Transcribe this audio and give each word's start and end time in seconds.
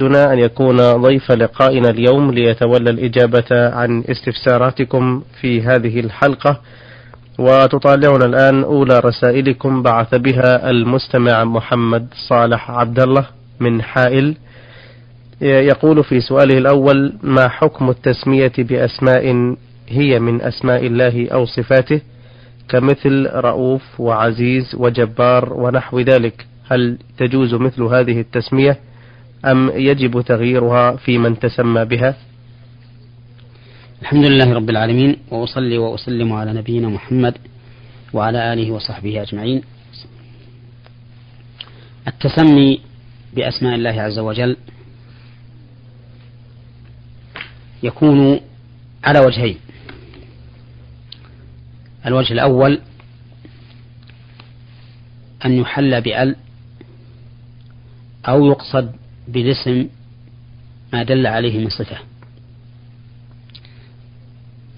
دنا 0.00 0.32
أن 0.32 0.38
يكون 0.38 0.92
ضيف 0.92 1.32
لقائنا 1.32 1.90
اليوم 1.90 2.30
ليتولى 2.30 2.90
الإجابة 2.90 3.44
عن 3.50 4.04
استفساراتكم 4.08 5.22
في 5.40 5.62
هذه 5.62 6.00
الحلقة 6.00 6.60
وتطالعنا 7.38 8.24
الآن 8.24 8.64
أولى 8.64 8.98
رسائلكم 8.98 9.82
بعث 9.82 10.14
بها 10.14 10.70
المستمع 10.70 11.44
محمد 11.44 12.06
صالح 12.28 12.70
عبد 12.70 13.00
الله 13.00 13.26
من 13.60 13.82
حائل. 13.82 14.36
يقول 15.40 16.04
في 16.04 16.20
سؤاله 16.20 16.58
الأول 16.58 17.12
ما 17.22 17.48
حكم 17.48 17.90
التسمية 17.90 18.52
بأسماء 18.58 19.56
هي 19.88 20.20
من 20.20 20.42
أسماء 20.42 20.86
الله 20.86 21.28
أو 21.32 21.44
صفاته؟ 21.44 22.00
كمثل 22.68 23.30
رؤوف 23.34 24.00
وعزيز 24.00 24.74
وجبار 24.74 25.52
ونحو 25.52 26.00
ذلك 26.00 26.46
هل 26.70 26.98
تجوز 27.18 27.54
مثل 27.54 27.82
هذه 27.82 28.20
التسمية؟ 28.20 28.76
أم 29.44 29.70
يجب 29.74 30.20
تغييرها 30.20 30.96
في 30.96 31.18
من 31.18 31.38
تسمى 31.38 31.84
بها؟ 31.84 32.16
الحمد 34.02 34.26
لله 34.26 34.52
رب 34.52 34.70
العالمين 34.70 35.16
وأصلي 35.30 35.78
وأسلم 35.78 36.32
على 36.32 36.52
نبينا 36.52 36.88
محمد 36.88 37.38
وعلى 38.12 38.52
آله 38.52 38.70
وصحبه 38.70 39.22
أجمعين. 39.22 39.62
التسمي 42.08 42.80
بأسماء 43.34 43.74
الله 43.74 44.02
عز 44.02 44.18
وجل 44.18 44.56
يكون 47.82 48.40
على 49.04 49.20
وجهين. 49.26 49.56
الوجه 52.06 52.32
الأول 52.32 52.80
أن 55.44 55.52
يحل 55.52 56.00
بأل 56.00 56.36
أو 58.28 58.46
يقصد 58.46 58.92
بالاسم 59.28 59.88
ما 60.92 61.02
دل 61.02 61.26
عليه 61.26 61.58
من 61.58 61.68
صفة. 61.68 61.96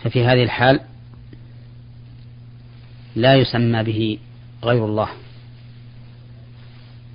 ففي 0.05 0.25
هذه 0.25 0.42
الحال 0.42 0.80
لا 3.16 3.34
يسمى 3.34 3.83
به 3.83 4.19
غير 4.64 4.84
الله. 4.84 5.08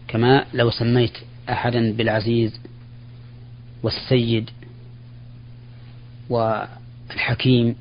كما 0.08 0.46
لو 0.54 0.72
سميت 0.72 1.18
أحدا 1.50 1.92
بالعزيز 1.92 2.60
والسيد 3.84 4.50
والحكيم 6.30 7.76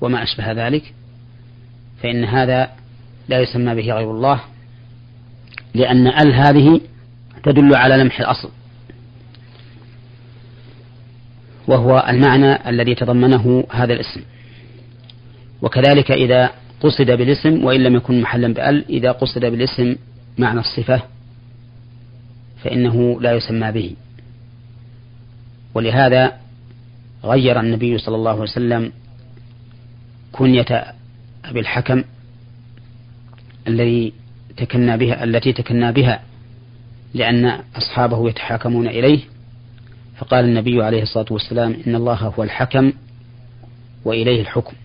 وما 0.00 0.22
أشبه 0.22 0.52
ذلك 0.52 0.94
فإن 2.02 2.24
هذا 2.24 2.70
لا 3.28 3.40
يسمى 3.40 3.74
به 3.74 3.92
غير 3.92 4.10
الله 4.10 4.40
لأن 5.74 6.06
أل 6.06 6.34
هذه 6.34 6.80
تدل 7.44 7.74
على 7.74 7.96
لمح 7.96 8.20
الأصل. 8.20 8.50
وهو 11.68 12.06
المعنى 12.08 12.68
الذي 12.68 12.94
تضمنه 12.94 13.64
هذا 13.70 13.92
الاسم. 13.92 14.20
وكذلك 15.62 16.10
إذا 16.10 16.50
قصد 16.80 17.10
بالاسم 17.10 17.64
وإن 17.64 17.82
لم 17.82 17.96
يكن 17.96 18.20
محلا 18.20 18.54
بأل 18.54 18.84
إذا 18.88 19.12
قصد 19.12 19.40
بالاسم 19.40 19.96
معنى 20.38 20.60
الصفة 20.60 21.02
فإنه 22.64 23.20
لا 23.20 23.32
يسمى 23.32 23.72
به. 23.72 23.96
ولهذا 25.74 26.32
غير 27.24 27.60
النبي 27.60 27.98
صلى 27.98 28.16
الله 28.16 28.30
عليه 28.30 28.42
وسلم 28.42 28.92
كنية 30.32 30.94
أبي 31.44 31.60
الحكم 31.60 32.04
الذي 33.68 34.12
تكنى 34.56 34.96
بها 34.96 35.24
التي 35.24 35.52
تكنى 35.52 35.92
بها 35.92 36.20
لأن 37.14 37.60
أصحابه 37.76 38.28
يتحاكمون 38.28 38.88
إليه 38.88 39.20
فقال 40.18 40.44
النبي 40.44 40.82
عليه 40.82 41.02
الصلاة 41.02 41.26
والسلام 41.30 41.76
إن 41.86 41.94
الله 41.94 42.14
هو 42.14 42.42
الحكم 42.42 42.92
وإليه 44.04 44.40
الحكم. 44.40 44.76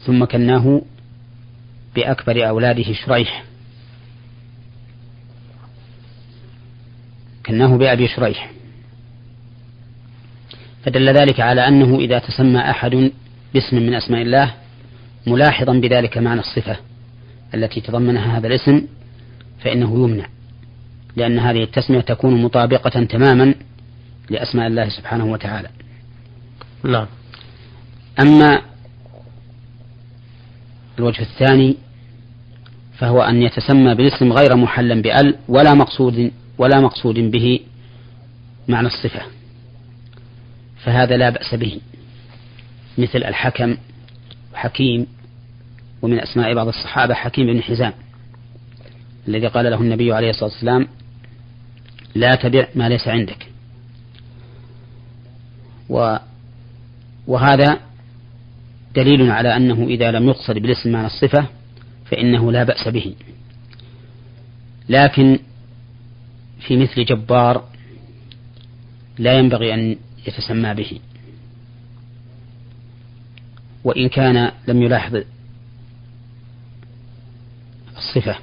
ثم 0.00 0.24
كناه 0.24 0.82
بأكبر 1.94 2.48
أولاده 2.48 2.92
شريح. 2.92 3.44
كناه 7.46 7.76
بأبي 7.76 8.08
شريح. 8.08 8.50
فدل 10.84 11.08
ذلك 11.08 11.40
على 11.40 11.68
أنه 11.68 11.98
إذا 11.98 12.18
تسمى 12.18 12.70
أحد 12.70 13.10
باسم 13.54 13.76
من 13.76 13.94
أسماء 13.94 14.22
الله 14.22 14.54
ملاحظا 15.26 15.72
بذلك 15.72 16.18
معنى 16.18 16.40
الصفة 16.40 16.76
التي 17.54 17.80
تضمنها 17.80 18.38
هذا 18.38 18.46
الاسم 18.46 18.86
فإنه 19.60 19.94
يمنع. 19.94 20.26
لأن 21.16 21.38
هذه 21.38 21.62
التسمية 21.62 22.00
تكون 22.00 22.42
مطابقة 22.42 23.04
تماما 23.04 23.54
لأسماء 24.30 24.66
الله 24.66 24.88
سبحانه 24.88 25.24
وتعالى. 25.24 25.68
نعم. 26.84 27.06
أما 28.20 28.62
الوجه 30.98 31.22
الثاني 31.22 31.76
فهو 32.98 33.22
أن 33.22 33.42
يتسمى 33.42 33.94
بالاسم 33.94 34.32
غير 34.32 34.56
محلا 34.56 35.02
بأل 35.02 35.36
ولا 35.48 35.74
مقصود 35.74 36.30
ولا 36.58 36.80
مقصود 36.80 37.14
به 37.14 37.60
معنى 38.68 38.86
الصفة. 38.86 39.22
فهذا 40.84 41.16
لا 41.16 41.30
بأس 41.30 41.54
به 41.54 41.80
مثل 42.98 43.18
الحكم 43.18 43.76
حكيم 44.54 45.06
ومن 46.02 46.20
أسماء 46.20 46.54
بعض 46.54 46.68
الصحابة 46.68 47.14
حكيم 47.14 47.46
بن 47.46 47.62
حزام 47.62 47.92
الذي 49.28 49.46
قال 49.46 49.64
له 49.64 49.80
النبي 49.80 50.12
عليه 50.12 50.30
الصلاة 50.30 50.50
والسلام 50.50 50.88
لا 52.14 52.34
تبع 52.34 52.66
ما 52.74 52.88
ليس 52.88 53.08
عندك. 53.08 53.46
و 55.88 56.16
وهذا 57.26 57.80
دليل 58.94 59.30
على 59.30 59.56
أنه 59.56 59.86
إذا 59.86 60.10
لم 60.10 60.28
يقصد 60.28 60.58
بالاسم 60.58 60.92
معنى 60.92 61.06
الصفة 61.06 61.46
فإنه 62.06 62.52
لا 62.52 62.64
بأس 62.64 62.88
به. 62.88 63.14
لكن 64.88 65.38
في 66.60 66.76
مثل 66.76 67.04
جبار 67.04 67.68
لا 69.18 69.38
ينبغي 69.38 69.74
أن 69.74 69.96
يتسمى 70.26 70.74
به. 70.74 71.00
وإن 73.84 74.08
كان 74.08 74.52
لم 74.68 74.82
يلاحظ 74.82 75.22
الصفة. 77.96 78.36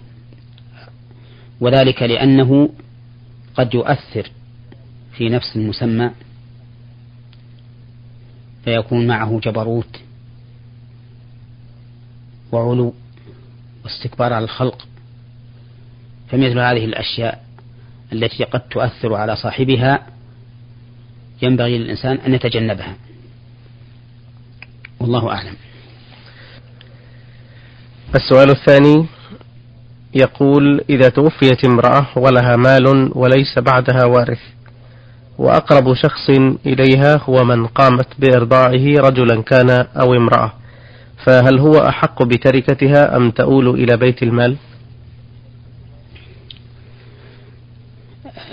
وذلك 1.62 2.04
لأنه 2.04 2.70
قد 3.56 3.74
يؤثر 3.74 4.32
في 5.18 5.30
نفس 5.30 5.56
المسمى 5.56 6.12
فيكون 8.66 9.08
معه 9.08 9.40
جبروت 9.44 10.00
وعلو 12.52 12.94
واستكبار 13.84 14.34
على 14.34 14.44
الخلق. 14.44 14.88
فمثل 16.30 16.60
هذه 16.60 16.86
الأشياء 16.86 17.46
التي 18.14 18.44
قد 18.44 18.60
تؤثر 18.60 19.14
على 19.14 19.36
صاحبها 19.36 20.08
ينبغي 21.42 21.78
للإنسان 21.78 22.18
أن 22.18 22.34
يتجنبها. 22.34 22.96
والله 25.00 25.30
أعلم. 25.30 25.56
السؤال 28.16 28.50
الثاني 28.50 29.06
يقول 30.16 30.84
إذا 30.90 31.10
توفيت 31.10 31.66
امرأة 31.66 32.08
ولها 32.16 32.56
مال 32.56 33.12
وليس 33.16 33.60
بعدها 33.60 34.06
وارث 34.06 34.40
وأقرب 35.38 35.94
شخص 35.94 36.30
إليها 36.66 37.18
هو 37.24 37.44
من 37.44 37.68
قامت 37.68 38.08
بإرضاعه 38.20 39.08
رجلا 39.08 39.42
كان 39.42 39.70
أو 39.70 40.14
امرأة. 40.14 40.54
فهل 41.26 41.60
هو 41.60 41.74
أحق 41.74 42.24
بتركتها 42.24 43.18
أم 43.18 43.32
تؤول 43.32 43.70
إلى 43.70 43.98
بيت 43.98 44.24
المال؟ 44.24 44.58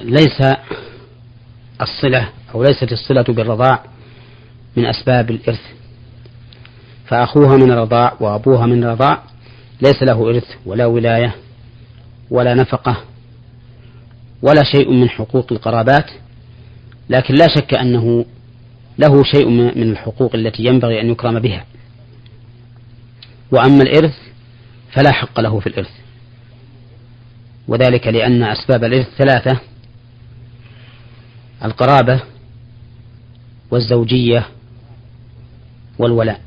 ليس 0.03 0.43
الصلة 1.81 2.29
أو 2.55 2.63
ليست 2.63 2.93
الصلة 2.93 3.23
بالرضاع 3.23 3.83
من 4.77 4.87
أسباب 4.87 5.31
الإرث. 5.31 5.61
فأخوها 7.07 7.57
من 7.57 7.71
الرضاع 7.71 8.13
وأبوها 8.21 8.67
من 8.67 8.85
الرضاع 8.85 9.23
ليس 9.83 10.03
له 10.03 10.29
إرث 10.29 10.47
ولا 10.67 10.87
ولاية 10.87 11.35
ولا 12.31 12.55
نفقة 12.55 12.97
ولا 14.43 14.63
شيء 14.65 14.91
من 14.91 15.09
حقوق 15.09 15.53
القرابات 15.53 16.11
لكن 17.11 17.35
لا 17.35 17.47
شك 17.57 17.75
أنه 17.75 18.25
له 18.99 19.23
شيء 19.25 19.49
من 19.49 19.83
الحقوق 19.83 20.35
التي 20.35 20.65
ينبغي 20.65 21.01
أن 21.01 21.11
يكرم 21.11 21.39
بها. 21.39 21.65
وأما 23.51 23.83
الإرث 23.83 24.15
فلا 24.93 25.13
حق 25.13 25.41
له 25.41 25.61
في 25.61 25.67
الإرث. 25.67 25.91
وذلك 27.69 28.07
لأن 28.07 28.43
أسباب 28.43 28.85
الإرث 28.85 29.09
ثلاثة 29.19 29.61
القرابة 31.65 32.21
والزوجية 33.71 34.47
والولاء. 35.99 36.41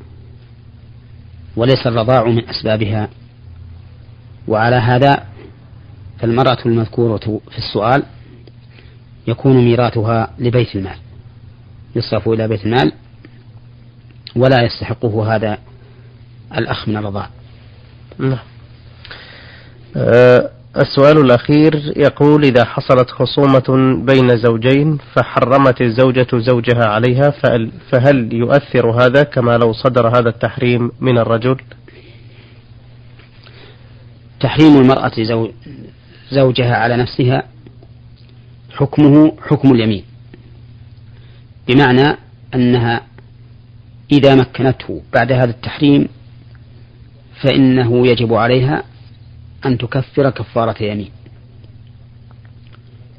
وليس 1.55 1.87
الرضاع 1.87 2.23
من 2.23 2.49
أسبابها. 2.49 3.09
وعلى 4.47 4.75
هذا 4.75 5.30
فالمرأة 6.21 6.57
المذكورة 6.65 7.41
في 7.51 7.57
السؤال 7.57 8.03
يكون 9.27 9.55
ميراثها 9.65 10.33
لبيت 10.39 10.75
المال 10.75 10.97
يصرف 11.95 12.29
إلى 12.29 12.47
بيت 12.47 12.65
المال 12.65 12.91
ولا 14.35 14.63
يستحقه 14.63 15.35
هذا 15.35 15.57
الأخ 16.57 16.87
من 16.87 16.97
الرضاع. 16.97 17.29
نعم. 18.19 18.39
أه 19.95 20.49
السؤال 20.77 21.17
الأخير 21.17 21.93
يقول 21.95 22.43
إذا 22.43 22.65
حصلت 22.65 23.09
خصومة 23.09 23.97
بين 24.05 24.37
زوجين 24.37 24.97
فحرمت 25.13 25.81
الزوجة 25.81 26.27
زوجها 26.33 26.85
عليها 26.85 27.29
فهل 27.91 28.33
يؤثر 28.33 28.89
هذا 28.89 29.23
كما 29.23 29.57
لو 29.57 29.73
صدر 29.73 30.07
هذا 30.07 30.29
التحريم 30.29 30.91
من 30.99 31.17
الرجل؟ 31.17 31.57
تحريم 34.39 34.77
المرأة 34.77 35.11
زوجها 36.31 36.75
على 36.75 36.97
نفسها 36.97 37.43
حكمه 38.71 39.31
حكم 39.47 39.71
اليمين. 39.71 40.03
بمعنى 41.67 42.17
أنها 42.55 43.01
إذا 44.11 44.35
مكنته 44.35 45.01
بعد 45.13 45.31
هذا 45.31 45.49
التحريم 45.49 46.07
فإنه 47.41 48.07
يجب 48.07 48.33
عليها 48.33 48.83
أن 49.65 49.77
تكفر 49.77 50.29
كفارة 50.29 50.83
يمين. 50.83 51.09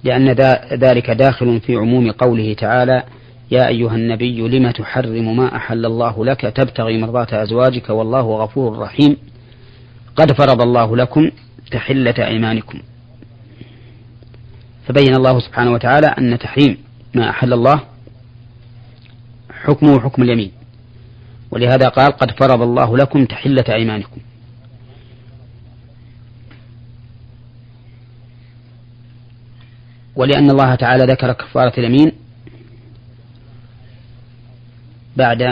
لأن 0.04 0.28
ذلك 0.72 1.10
داخل 1.10 1.60
في 1.60 1.76
عموم 1.76 2.10
قوله 2.10 2.54
تعالى 2.54 3.02
يا 3.50 3.68
أيها 3.68 3.94
النبي 3.94 4.40
لم 4.40 4.70
تحرم 4.70 5.36
ما 5.36 5.56
أحل 5.56 5.86
الله 5.86 6.24
لك؟ 6.24 6.40
تبتغي 6.40 6.98
مرضات 6.98 7.34
أزواجك 7.34 7.90
والله 7.90 8.42
غفور 8.42 8.78
رحيم. 8.78 9.16
قد 10.16 10.32
فرض 10.32 10.62
الله 10.62 10.96
لكم 10.96 11.30
تحلة 11.70 12.14
أيمانكم. 12.26 12.78
فبين 14.88 15.14
الله 15.14 15.40
سبحانه 15.40 15.70
وتعالى 15.70 16.06
أن 16.06 16.38
تحريم 16.38 16.78
ما 17.14 17.30
أحل 17.30 17.52
الله 17.52 17.80
حكمه 19.64 20.00
حكم 20.00 20.22
اليمين. 20.22 20.52
ولهذا 21.50 21.88
قال 21.88 22.12
قد 22.12 22.30
فرض 22.30 22.62
الله 22.62 22.96
لكم 22.96 23.24
تحلة 23.24 23.64
أيمانكم. 23.68 24.20
ولأن 30.16 30.50
الله 30.50 30.74
تعالى 30.74 31.04
ذكر 31.04 31.32
كفارة 31.32 31.72
اليمين 31.78 32.12
بعد 35.16 35.42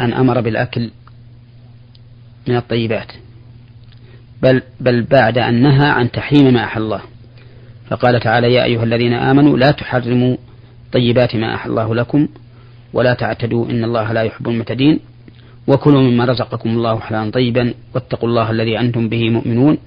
أن 0.00 0.12
أمر 0.12 0.40
بالأكل 0.40 0.90
من 2.48 2.56
الطيبات. 2.56 3.12
بل 4.42 4.62
بل 4.80 5.02
بعد 5.02 5.38
أن 5.38 5.62
نهى 5.62 5.88
عن 5.88 6.10
تحريم 6.10 6.54
ما 6.54 6.64
أحل 6.64 6.82
الله. 6.82 7.02
فقال 7.90 8.20
تعالى 8.20 8.54
يا 8.54 8.64
أيها 8.64 8.84
الذين 8.84 9.12
آمنوا 9.12 9.58
لا 9.58 9.70
تحرموا 9.70 10.36
طيبات 10.92 11.36
ما 11.36 11.54
أحل 11.54 11.70
الله 11.70 11.94
لكم 11.94 12.28
ولا 12.92 13.14
تعتدوا 13.14 13.66
إن 13.70 13.84
الله 13.84 14.12
لا 14.12 14.22
يحب 14.22 14.48
المعتدين 14.48 15.00
وكلوا 15.66 16.02
مما 16.02 16.24
رزقكم 16.24 16.70
الله 16.70 17.00
حلالا 17.00 17.30
طيبا 17.30 17.74
واتقوا 17.94 18.28
الله 18.28 18.50
الذي 18.50 18.80
أنتم 18.80 19.08
به 19.08 19.30
مؤمنون 19.30 19.78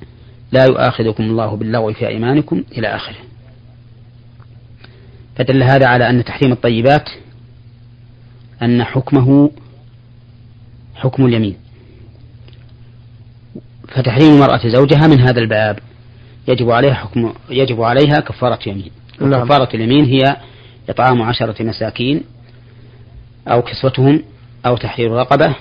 لا 0.51 0.66
يؤاخذكم 0.66 1.24
الله 1.24 1.56
باللغو 1.56 1.94
في 1.94 2.07
أيمانكم 2.07 2.63
إلى 2.78 2.88
آخره. 2.88 3.18
فدل 5.36 5.63
هذا 5.63 5.88
على 5.88 6.10
أن 6.10 6.24
تحريم 6.24 6.51
الطيبات 6.51 7.10
أن 8.62 8.84
حكمه 8.84 9.51
حكم 10.96 11.25
اليمين. 11.25 11.56
فتحريم 13.88 14.34
المرأة 14.34 14.68
زوجها 14.68 15.07
من 15.07 15.19
هذا 15.19 15.40
الباب. 15.40 15.80
يجب 16.50 16.72
عليها 16.72 16.94
حكم 16.94 17.34
يجب 17.50 17.81
عليها 17.81 18.19
كفارة 18.19 18.60
يمين 18.69 18.92
نعم. 19.22 19.46
كفارة 19.46 19.75
اليمين 19.75 20.06
هي 20.06 20.38
إطعام 20.90 21.22
عشرة 21.22 21.63
مساكين 21.63 22.24
أو 23.48 23.62
كسوتهم 23.62 24.24
أو 24.66 24.78
تحرير 24.78 25.12
رقبة 25.12 25.56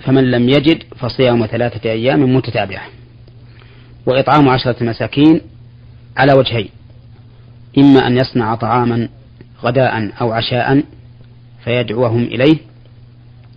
فمن 0.00 0.30
لم 0.30 0.48
يجد 0.48 0.82
فصيام 0.96 1.46
ثلاثة 1.46 1.90
أيام 1.90 2.36
متتابعة. 2.36 2.82
وإطعام 4.06 4.48
عشرة 4.48 4.84
مساكين 4.84 5.40
على 6.16 6.32
وجهين 6.32 6.68
إما 7.78 8.06
أن 8.06 8.16
يصنع 8.16 8.54
طعاما 8.54 9.08
غداء 9.62 10.10
أو 10.20 10.32
عشاء 10.32 10.82
فيدعوهم 11.64 12.22
إليه 12.22 12.56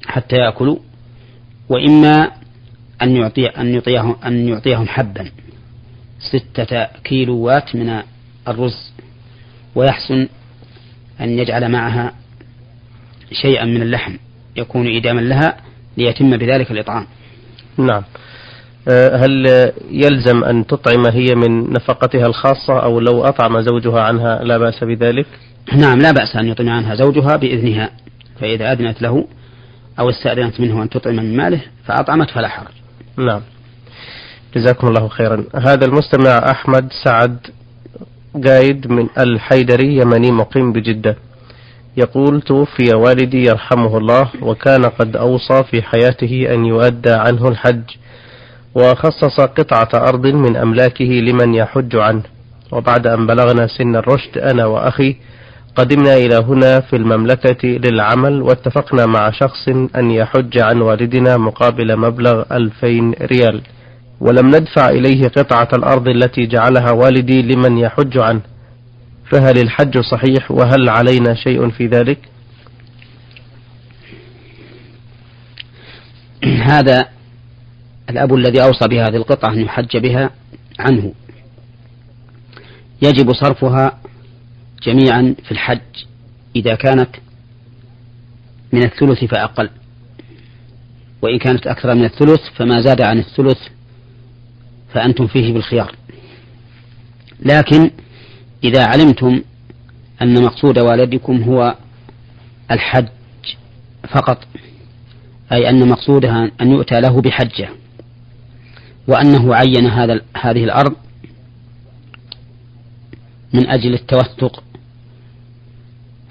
حتى 0.08 0.36
يأكلوا 0.36 0.78
وإما 1.70 2.32
أن 3.02 3.16
يعطي 3.16 3.48
أن 3.48 3.74
يعطيهم 3.74 4.16
أن 4.26 4.48
يعطيهم 4.48 4.88
حبا. 4.88 5.32
ستة 6.32 6.86
كيلوات 7.04 7.76
من 7.76 8.02
الرز 8.48 8.92
ويحسن 9.76 10.28
أن 11.22 11.30
يجعل 11.30 11.72
معها 11.72 12.14
شيئا 13.42 13.66
من 13.66 13.82
اللحم 13.82 14.14
يكون 14.56 14.96
إداما 14.96 15.22
لها 15.22 15.58
ليتم 15.98 16.38
بذلك 16.38 16.72
الإطعام. 16.72 17.08
نعم. 17.78 18.04
أه، 18.90 19.16
هل 19.16 19.46
يلزم 19.92 20.44
أن 20.44 20.68
تطعم 20.68 21.06
هي 21.06 21.36
من 21.36 21.74
نفقتها 21.74 22.26
الخاصة 22.26 22.84
أو 22.84 23.00
لو 23.00 23.24
أطعم 23.24 23.62
زوجها 23.62 24.02
عنها 24.02 24.44
لا 24.44 24.58
بأس 24.58 24.84
بذلك؟ 24.84 25.26
نعم 25.74 26.00
لا 26.00 26.12
بأس 26.12 26.36
أن 26.36 26.48
يطعم 26.48 26.70
عنها 26.70 26.96
زوجها 26.96 27.36
بإذنها 27.36 27.90
فإذا 28.40 28.72
أذنت 28.72 29.02
له 29.02 29.28
أو 30.00 30.10
استأذنت 30.10 30.60
منه 30.60 30.84
أن 30.84 30.90
تطعم 30.90 31.16
من 31.16 31.38
ماله 31.38 31.62
فأطعمت 31.86 32.30
فلا 32.32 32.48
حرج. 32.48 32.74
نعم. 33.18 33.42
جزاكم 34.56 34.88
الله 34.88 35.08
خيرا. 35.08 35.44
هذا 35.56 35.86
المستمع 35.86 36.52
أحمد 36.52 36.88
سعد 37.04 37.38
قايد 38.46 38.92
من 38.92 39.08
الحيدري 39.18 39.98
يمني 39.98 40.32
مقيم 40.32 40.74
بجدة. 40.74 41.16
يقول 41.98 42.42
توفي 42.42 42.96
والدي 42.96 43.44
يرحمه 43.46 43.98
الله 43.98 44.30
وكان 44.42 44.86
قد 44.86 45.16
أوصى 45.16 45.64
في 45.64 45.82
حياته 45.82 46.48
أن 46.54 46.66
يؤدى 46.66 47.12
عنه 47.12 47.48
الحج 47.48 47.84
وخصص 48.76 49.42
قطعة 49.42 49.90
أرض 50.10 50.28
من 50.28 50.56
أملاكه 50.56 51.06
لمن 51.06 51.54
يحج 51.54 51.96
عنه. 51.96 52.24
وبعد 52.72 53.08
أن 53.08 53.28
بلغنا 53.28 53.68
سن 53.68 53.96
الرشد 53.96 54.38
أنا 54.38 54.66
وأخي 54.66 55.16
قدمنا 55.76 56.14
إلى 56.14 56.36
هنا 56.36 56.80
في 56.80 56.96
المملكة 56.96 57.68
للعمل 57.68 58.42
واتفقنا 58.42 59.06
مع 59.06 59.32
شخص 59.32 59.68
أن 59.96 60.12
يحج 60.12 60.60
عن 60.60 60.82
والدنا 60.82 61.38
مقابل 61.38 61.98
مبلغ 61.98 62.44
ألفين 62.52 63.14
ريال. 63.22 63.62
ولم 64.20 64.48
ندفع 64.48 64.90
إليه 64.90 65.28
قطعة 65.28 65.70
الأرض 65.74 66.08
التي 66.08 66.46
جعلها 66.46 66.92
والدي 66.92 67.42
لمن 67.42 67.78
يحج 67.78 68.18
عنه. 68.18 68.42
فهل 69.32 69.58
الحج 69.58 69.98
صحيح؟ 69.98 70.52
وهل 70.52 70.90
علينا 70.90 71.36
شيء 71.36 71.70
في 71.70 71.88
ذلك؟ 71.88 72.20
هذا 76.72 77.08
الأب 78.10 78.34
الذي 78.34 78.64
أوصى 78.64 78.88
بهذه 78.88 79.16
القطعة 79.16 79.54
أن 79.54 79.62
يحج 79.62 79.98
بها 79.98 80.30
عنه. 80.80 81.14
يجب 83.02 83.34
صرفها 83.34 84.00
جميعا 84.84 85.36
في 85.44 85.52
الحج 85.52 85.80
إذا 86.56 86.76
كانت 86.76 87.10
من 88.74 88.84
الثلث 88.84 89.24
فأقل. 89.24 89.70
وإن 91.22 91.40
كانت 91.40 91.68
أكثر 91.68 91.96
من 91.96 92.06
الثلث 92.06 92.42
فما 92.56 92.82
زاد 92.82 93.02
عن 93.02 93.20
الثلث 93.20 93.75
فأنتم 94.96 95.28
فيه 95.28 95.54
بالخيار. 95.54 95.96
لكن 97.40 97.92
إذا 98.64 98.86
علمتم 98.86 99.42
أن 100.22 100.44
مقصود 100.44 100.80
والدكم 100.80 101.44
هو 101.44 101.76
الحج 102.72 103.08
فقط 104.10 104.48
أي 105.52 105.70
أن 105.70 105.90
مقصودها 105.90 106.52
أن 106.62 106.72
يؤتى 106.72 107.02
له 107.02 107.22
بحجة 107.22 107.70
وأنه 109.08 109.56
عين 109.56 109.86
هذا 109.86 110.22
هذه 110.42 110.64
الأرض 110.64 110.96
من 113.54 113.70
أجل 113.70 113.94
التوثق 113.94 114.64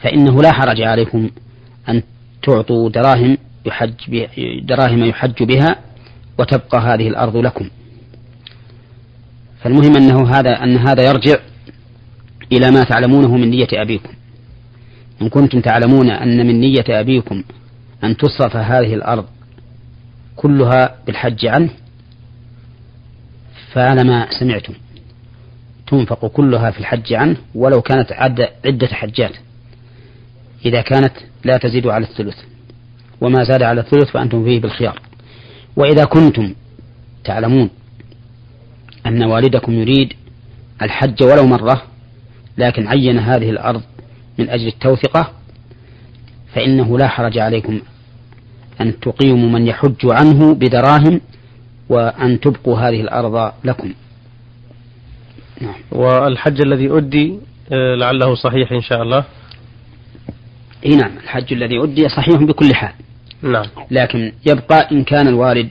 فإنه 0.03 0.43
لا 0.43 0.53
حرج 0.53 0.81
عليكم 0.81 1.31
أن 1.89 2.03
تعطوا 2.43 2.91
دراهم 2.91 3.39
يحج 3.67 4.27
دراهم 4.63 5.05
يحج 5.05 5.43
بها 5.43 5.77
وتبقى 6.39 6.79
هذه 6.79 7.09
الأرض 7.09 7.37
لكم. 7.37 7.71
فالمهم 9.65 9.97
أنه 9.97 10.29
هذا 10.29 10.63
أن 10.63 10.77
هذا 10.77 11.03
يرجع 11.03 11.37
إلى 12.53 12.71
ما 12.71 12.85
تعلمونه 12.85 13.37
من 13.37 13.51
نية 13.51 13.69
أبيكم. 13.73 14.13
إن 15.23 15.29
كنتم 15.29 15.61
تعلمون 15.61 16.11
أن 16.11 16.47
من 16.47 16.61
نية 16.61 16.85
أبيكم 16.89 17.43
أن 18.05 18.17
تصرف 18.17 18.57
هذه 18.57 18.95
الأرض 18.95 19.25
كلها 20.37 20.95
بالحج 21.07 21.47
عنه 21.47 21.71
فعلى 23.73 24.05
ما 24.05 24.29
سمعتم 24.41 24.75
تنفق 25.87 26.27
كلها 26.27 26.71
في 26.71 26.79
الحج 26.79 27.13
عنه 27.13 27.37
ولو 27.55 27.83
كانت 27.83 28.13
عدة, 28.13 28.51
عدة 28.65 28.87
حجات. 28.87 29.33
إذا 30.65 30.81
كانت 30.81 31.13
لا 31.45 31.57
تزيد 31.57 31.87
على 31.87 32.05
الثلث 32.05 32.37
وما 33.21 33.45
زاد 33.45 33.63
على 33.63 33.81
الثلث 33.81 34.11
فأنتم 34.11 34.45
فيه 34.45 34.61
بالخيار. 34.61 35.01
وإذا 35.77 36.05
كنتم 36.05 36.55
تعلمون 37.25 37.71
أن 39.07 39.23
والدكم 39.23 39.73
يريد 39.73 40.13
الحج 40.83 41.23
ولو 41.23 41.47
مرة 41.47 41.83
لكن 42.59 42.89
عين 42.89 43.19
هذه 43.19 43.51
الأرض 43.51 43.83
من 44.39 44.51
أجل 44.51 44.67
التوثقة 44.67 45.33
فإنه 46.55 46.99
لا 46.99 47.09
حرج 47.09 47.39
عليكم 47.39 47.81
أن 48.81 49.01
تقيموا 49.01 49.51
من 49.51 49.67
يحج 49.67 50.05
عنه 50.05 50.55
بدراهم 50.55 51.21
وأن 51.89 52.41
تبقوا 52.41 52.79
هذه 52.79 53.01
الأرض 53.01 53.53
لكم. 53.65 53.93
نعم. 55.61 55.75
والحج 55.93 56.61
الذي 56.61 56.91
أدي 56.91 57.39
آه، 57.73 57.95
لعله 57.95 58.35
صحيح 58.35 58.73
إن 58.73 58.81
شاء 58.81 59.03
الله. 59.03 59.25
إي 60.87 60.97
نعم 60.97 61.17
الحج 61.25 61.53
الذي 61.53 61.83
أدي 61.83 62.09
صحيح 62.09 62.37
بكل 62.37 62.75
حال. 62.75 62.93
نعم. 63.43 63.67
لكن 63.91 64.33
يبقى 64.47 64.91
إن 64.93 65.05
كان 65.05 65.29
الوالد 65.29 65.69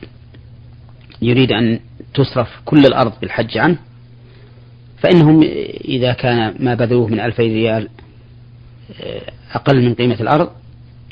يريد 1.21 1.51
أن 1.51 1.79
تصرف 2.13 2.47
كل 2.65 2.85
الأرض 2.85 3.13
بالحج 3.21 3.57
عنه 3.57 3.77
فإنهم 5.03 5.43
إذا 5.85 6.13
كان 6.13 6.55
ما 6.59 6.75
بذلوه 6.75 7.07
من 7.07 7.19
ألفي 7.19 7.41
ريال 7.41 7.89
آه، 9.01 9.21
أقل 9.53 9.85
من 9.85 9.93
قيمة 9.93 10.17
الأرض 10.21 10.49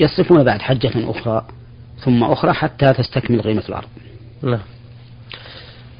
يصرفون 0.00 0.44
بعد 0.44 0.62
حجة 0.62 0.92
أخرى 0.96 1.46
ثم 2.04 2.24
أخرى 2.24 2.52
حتى 2.52 2.92
تستكمل 2.92 3.42
قيمة 3.42 3.62
الأرض. 3.68 3.88
نعم. 4.42 4.60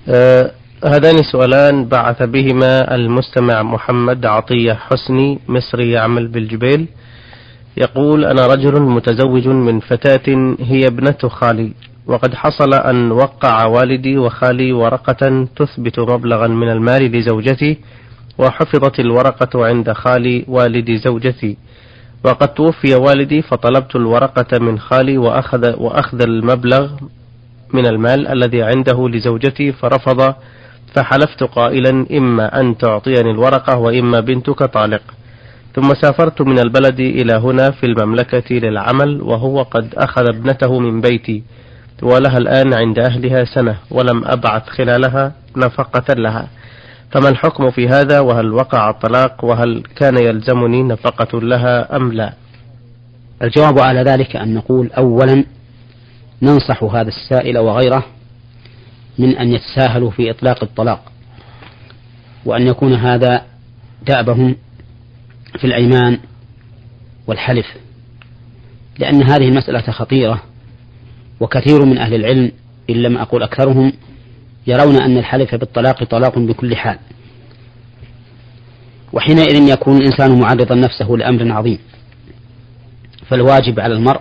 آه 0.09 0.51
هذان 0.85 1.23
سؤالان 1.33 1.85
بعث 1.85 2.23
بهما 2.23 2.95
المستمع 2.95 3.63
محمد 3.63 4.27
عطية 4.27 4.73
حسني 4.73 5.39
مصري 5.49 5.91
يعمل 5.91 6.29
بالجبيل. 6.29 6.87
يقول 7.77 8.25
أنا 8.25 8.47
رجل 8.47 8.83
متزوج 8.83 9.49
من 9.49 9.81
فتاة 9.81 10.57
هي 10.61 10.87
ابنة 10.87 11.29
خالي. 11.29 11.73
وقد 12.07 12.35
حصل 12.35 12.75
أن 12.75 13.13
وقع 13.13 13.67
والدي 13.67 14.19
وخالي 14.19 14.73
ورقة 14.73 15.47
تثبت 15.57 15.99
مبلغا 15.99 16.47
من 16.47 16.69
المال 16.69 17.03
لزوجتي 17.13 17.79
وحفظت 18.39 19.01
الورقة 19.01 19.67
عند 19.67 19.93
خالي 19.93 20.45
والد 20.49 20.91
زوجتي. 21.05 21.57
وقد 22.25 22.49
توفي 22.49 22.95
والدي 22.95 23.43
فطلبت 23.43 23.97
الورقة 23.97 24.59
من 24.59 24.79
خالي 24.79 25.19
وأخذ, 25.19 25.75
وأخذ 25.79 26.23
المبلغ 26.23 26.91
من 27.73 27.87
المال 27.87 28.29
الذي 28.29 28.63
عنده 28.63 29.09
لزوجتي 29.09 29.73
فرفض 29.73 30.35
فحلفت 30.95 31.43
قائلا 31.43 32.07
إما 32.13 32.61
أن 32.61 32.79
تعطيني 32.79 33.31
الورقة 33.31 33.79
وإما 33.79 34.21
بنتك 34.21 34.63
طالق. 34.65 35.03
ثم 35.75 35.95
سافرت 35.95 36.43
من 36.43 36.59
البلد 36.59 37.01
إلى 37.01 37.33
هنا 37.33 37.71
في 37.71 37.87
المملكة 37.87 38.55
للعمل 38.55 39.23
وهو 39.23 39.63
قد 39.63 39.95
أخذ 39.95 40.29
ابنته 40.29 40.79
من 40.79 41.01
بيتي. 41.01 41.43
ولها 42.03 42.39
الآن 42.39 42.75
عند 42.75 42.99
أهلها 42.99 43.45
سنة 43.45 43.77
ولم 43.91 44.25
أبعث 44.25 44.69
خلالها 44.69 45.33
نفقة 45.57 46.15
لها. 46.15 46.49
فما 47.11 47.29
الحكم 47.29 47.71
في 47.71 47.89
هذا؟ 47.89 48.21
وهل 48.21 48.53
وقع 48.53 48.91
الطلاق؟ 48.91 49.45
وهل 49.45 49.83
كان 49.97 50.19
يلزمني 50.19 50.83
نفقة 50.83 51.41
لها 51.41 51.97
أم 51.97 52.13
لا؟ 52.13 52.33
الجواب 53.43 53.79
على 53.79 54.03
ذلك 54.03 54.37
أن 54.37 54.55
نقول 54.55 54.91
أولا 54.93 55.45
ننصح 56.43 56.85
هذا 56.85 57.09
السائل 57.09 57.59
وغيره 57.59 58.05
من 59.19 59.37
أن 59.37 59.53
يتساهلوا 59.53 60.11
في 60.11 60.31
إطلاق 60.31 60.63
الطلاق 60.63 61.13
وأن 62.45 62.67
يكون 62.67 62.95
هذا 62.95 63.43
دأبهم 64.07 64.57
في 65.59 65.65
الأيمان 65.65 66.19
والحلف 67.27 67.67
لأن 68.99 69.23
هذه 69.23 69.49
المسألة 69.49 69.93
خطيرة. 69.93 70.43
وكثير 71.43 71.85
من 71.85 71.99
أهل 71.99 72.15
العلم 72.15 72.53
إن 72.91 72.95
لم 72.95 73.19
أقول 73.19 73.43
أكثرهم 73.43 73.93
يرون 74.67 75.03
أن 75.03 75.19
الحلف 75.19 75.55
بالطلاق 75.55 76.05
طلاق 76.05 76.39
بكل 76.39 76.77
حال. 76.77 76.99
وحينئذ 79.13 79.69
يكون 79.69 79.97
الإنسان 79.97 80.41
معرضا 80.41 80.75
نفسه 80.75 81.11
لأمر 81.11 81.53
عظيم. 81.53 81.79
فالواجب 83.29 83.81
على 83.81 83.95
المرء 83.95 84.21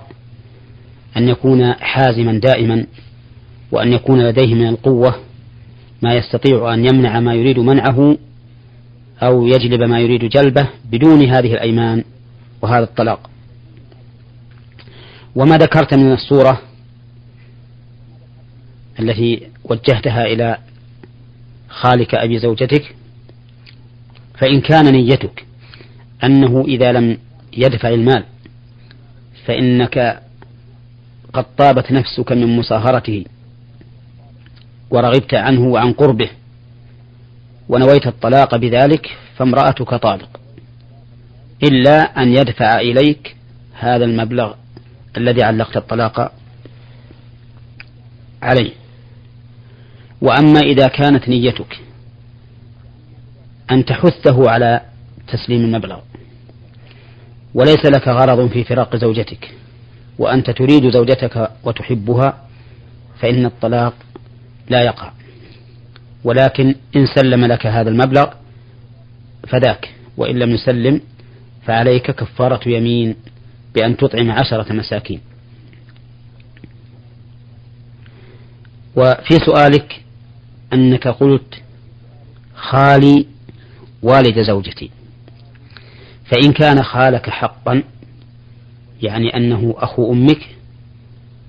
أن 1.18 1.28
يكون 1.28 1.74
حازما 1.74 2.40
دائما 2.40 2.86
وأن 3.72 3.94
يكون 3.94 4.22
لديه 4.22 4.56
من 4.56 4.68
القوة 4.68 5.16
ما 6.01 6.13
يستطيع 6.16 6.74
أن 6.74 6.86
يمنع 6.86 7.20
ما 7.20 7.34
يريد 7.34 7.60
منعه 7.60 8.18
أو 9.24 9.48
يجلب 9.48 9.84
ما 9.84 10.00
يريد 10.00 10.25
جلبه 10.25 10.68
بدون 10.92 11.25
هذه 11.25 11.54
الأيمان 11.54 12.04
وهذا 12.62 12.84
الطلاق. 12.84 13.30
وما 15.36 15.58
ذكرت 15.58 15.94
من 15.94 16.13
الصورة 16.13 16.71
التي 19.01 19.48
وجهتها 19.63 20.25
إلى 20.25 20.58
خالك 21.70 22.15
أبي 22.15 22.39
زوجتك 22.39 22.96
فإن 24.38 24.62
كان 24.62 24.86
نيتك 24.86 25.46
أنه 26.24 26.63
إذا 26.67 26.91
لم 26.91 27.17
يدفع 27.58 27.89
المال 27.89 28.24
فإنك 29.46 30.22
قد 31.34 31.46
طابت 31.58 31.91
نفسك 31.91 32.31
من 32.31 32.58
مصاهرته 32.58 33.25
ورغبت 34.89 35.34
عنه 35.34 35.62
وعن 35.62 35.93
قربه 35.93 36.29
ونويت 37.70 38.08
الطلاق 38.08 38.55
بذلك 38.55 39.17
فامرأتك 39.38 39.96
طالق. 39.96 40.39
إلا 41.63 42.01
أن 42.01 42.27
يدفع 42.27 42.79
إليك 42.79 43.36
هذا 43.74 44.05
المبلغ 44.05 44.53
الذي 45.17 45.43
علقت 45.43 45.77
الطلاق 45.77 46.31
عليه. 48.41 48.81
وأما 50.22 50.60
إذا 50.60 50.88
كانت 50.88 51.30
نيتك 51.30 51.80
أن 53.72 53.86
تحثه 53.86 54.50
على 54.50 54.82
تسليم 55.28 55.62
المبلغ 55.62 56.00
وليس 57.54 57.86
لك 57.86 58.08
غرض 58.08 58.50
في 58.50 58.63
فراق 58.63 58.96
زوجتك 58.96 59.51
وأنت 60.20 60.50
تريد 60.50 60.90
زوجتك 60.90 61.51
وتحبها 61.63 62.48
فإن 63.20 63.46
الطلاق 63.46 63.94
لا 64.70 64.82
يقع. 64.82 65.12
ولكن 66.24 66.75
إن 66.96 67.06
سلم 67.06 67.46
لك 67.46 67.66
هذا 67.66 67.90
المبلغ 67.90 68.34
فذاك 69.48 69.94
وإن 70.18 70.40
لم 70.40 70.51
يسلم 70.51 71.01
فعليك 71.66 72.12
كفارة 72.12 72.70
يمين 72.70 73.16
بأن 73.75 73.98
تطعم 73.98 74.32
عشرة 74.32 74.74
مساكين. 74.74 75.22
وفي 78.96 79.40
سؤالك 79.46 80.00
أنك 80.74 81.08
قلت 81.08 81.62
خالي 82.56 83.25
والد 84.01 84.40
زوجتي. 84.40 84.92
فإن 86.25 86.54
كان 86.54 86.84
خالك 86.84 87.30
حقا 87.30 87.84
يعني 89.01 89.36
أنه 89.38 89.75
أخو 89.78 90.13
أمك 90.13 90.48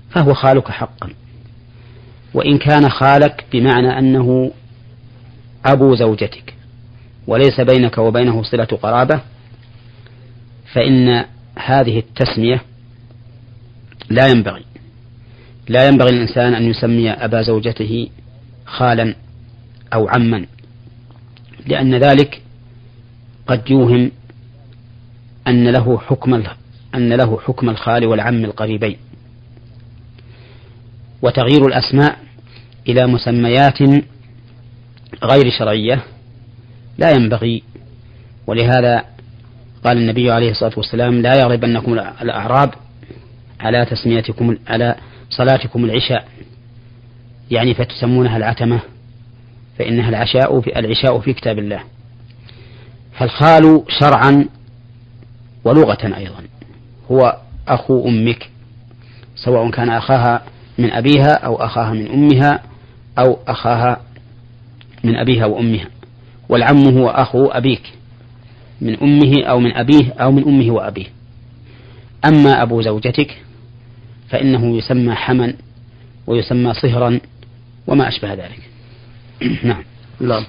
فهو 0.09 0.33
خالك 0.33 0.71
حقا. 0.71 1.09
وإن 2.33 2.57
كان 2.57 2.89
خالك 2.89 3.45
بمعنى 3.51 3.99
أنه 3.99 4.51
أبو 5.65 5.95
زوجتك 5.95 6.53
وليس 7.27 7.61
بينك 7.61 7.97
وبينه 7.97 8.43
صلة 8.43 8.65
قرابة 8.65 9.21
فإن 10.73 11.25
هذه 11.59 11.99
التسمية 11.99 12.61
لا 14.09 14.27
ينبغي. 14.27 14.65
لا 15.67 15.87
ينبغي 15.87 16.09
الإنسان 16.09 16.53
أن 16.53 16.63
يسمي 16.63 17.11
أبا 17.11 17.41
زوجته 17.41 18.09
خالا 18.65 19.15
أو 19.93 20.07
عما 20.07 20.45
لأن 21.65 21.95
ذلك 21.95 22.41
قد 23.47 23.69
يوهم 23.69 24.11
أن 25.47 25.67
له 25.67 25.99
حكم 25.99 26.43
أن 26.95 27.13
له 27.13 27.39
حكم 27.39 27.69
الخال 27.69 28.05
والعم 28.05 28.45
القريبين. 28.45 28.97
وتغيير 31.21 31.67
الأسماء 31.67 32.17
إلى 32.89 33.07
مسميات 33.07 33.81
غير 35.23 35.51
شرعية 35.59 36.03
لا 36.97 37.11
ينبغي 37.11 37.63
ولهذا 38.47 39.03
قال 39.83 39.97
النبي 39.97 40.31
عليه 40.31 40.51
الصلاة 40.51 40.73
والسلام 40.77 41.21
لا 41.21 41.35
يغلبنكم 41.35 41.93
الأعراب 41.93 42.73
على 43.59 43.85
تسميتكم 43.85 44.57
على 44.67 44.95
صلاتكم 45.29 45.85
العشاء 45.85 46.27
يعني 47.53 47.73
فتسمونها 47.73 48.37
العتمة 48.37 48.79
فإنها 49.79 50.09
العشاء 50.09 50.61
في 50.61 50.79
العشاء 50.79 51.19
في 51.19 51.33
كتاب 51.33 51.59
الله. 51.59 51.83
فالخال 53.19 53.83
شرعا 53.99 54.45
ولغة 55.63 56.17
أيضا. 56.17 56.43
هو 57.11 57.37
أخو 57.67 58.07
أمك 58.07 58.49
سواء 59.35 59.69
كان 59.71 59.89
أخاها 59.89 60.41
من 60.77 60.91
أبيها 60.91 61.33
أو 61.33 61.55
أخاها 61.55 61.93
من 61.93 62.07
أمها 62.07 62.63
أو 63.17 63.39
أخاها 63.47 64.01
من 65.03 65.15
أبيها 65.15 65.45
وأمها. 65.45 65.87
والعم 66.49 66.97
هو 66.97 67.09
أخو 67.09 67.45
أبيك 67.45 67.93
من 68.81 68.97
أمه 68.99 69.43
أو 69.43 69.59
من 69.59 69.75
أبيه 69.75 70.13
أو 70.13 70.31
من 70.31 70.43
أمه 70.43 70.71
وأبيه. 70.71 71.05
أما 72.25 72.61
أبو 72.61 72.81
زوجتك 72.81 73.37
فإنه 74.29 74.77
يسمى 74.77 75.15
حما 75.15 75.53
ويسمى 76.27 76.73
صهرا 76.73 77.19
وما 77.87 78.07
أشبه 78.07 78.33
ذلك. 78.33 78.69
نعم. 79.63 79.83
نعم. 80.19 80.45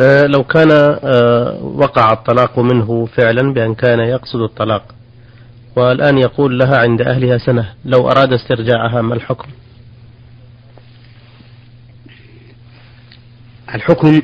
آه، 0.00 0.26
لو 0.26 0.44
كان 0.44 0.70
آه، 1.04 1.58
وقع 1.62 2.12
الطلاق 2.12 2.58
منه 2.58 3.06
فعلا 3.06 3.52
بأن 3.52 3.74
كان 3.74 3.98
يقصد 3.98 4.40
الطلاق 4.40 4.94
والآن 5.76 6.18
يقول 6.18 6.58
لها 6.58 6.78
عند 6.78 7.02
أهلها 7.02 7.38
سنة 7.38 7.74
لو 7.84 8.10
أراد 8.10 8.32
استرجاعها 8.32 9.02
ما 9.02 9.14
الحكم؟ 9.14 9.48
الحكم 13.74 14.22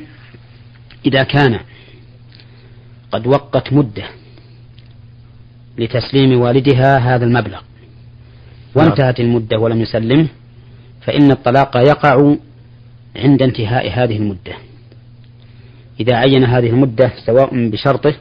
إذا 1.05 1.23
كان 1.23 1.59
قد 3.11 3.27
وقت 3.27 3.73
مدة 3.73 4.03
لتسليم 5.77 6.41
والدها 6.41 6.97
هذا 6.97 7.25
المبلغ 7.25 7.61
وانتهت 8.75 9.19
المدة 9.19 9.59
ولم 9.59 9.81
يسلمه 9.81 10.27
فإن 11.05 11.31
الطلاق 11.31 11.77
يقع 11.77 12.35
عند 13.15 13.41
انتهاء 13.41 13.89
هذه 13.89 14.17
المدة 14.17 14.53
إذا 15.99 16.15
عين 16.15 16.43
هذه 16.43 16.69
المدة 16.69 17.11
سواء 17.25 17.69
بشرطه 17.69 18.13